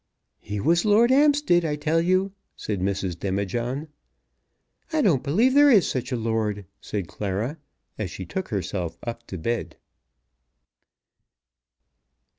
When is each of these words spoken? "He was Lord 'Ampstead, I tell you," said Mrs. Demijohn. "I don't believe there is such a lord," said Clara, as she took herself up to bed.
"He 0.39 0.59
was 0.59 0.83
Lord 0.83 1.11
'Ampstead, 1.11 1.63
I 1.63 1.75
tell 1.75 2.01
you," 2.01 2.31
said 2.55 2.79
Mrs. 2.81 3.19
Demijohn. 3.19 3.87
"I 4.91 5.03
don't 5.03 5.21
believe 5.21 5.53
there 5.53 5.69
is 5.69 5.85
such 5.87 6.11
a 6.11 6.15
lord," 6.15 6.65
said 6.81 7.07
Clara, 7.07 7.59
as 7.99 8.09
she 8.09 8.25
took 8.25 8.47
herself 8.47 8.97
up 9.03 9.27
to 9.27 9.37
bed. 9.37 9.75